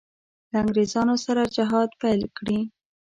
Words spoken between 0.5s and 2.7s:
له انګرېزانو سره جهاد پیل کړي.